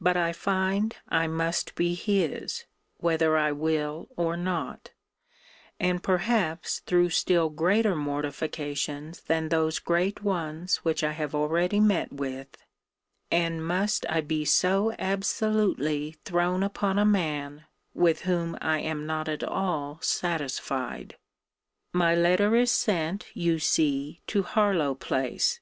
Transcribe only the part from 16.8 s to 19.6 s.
a man, with whom I am not at